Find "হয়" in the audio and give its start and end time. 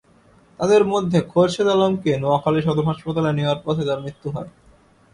4.35-4.49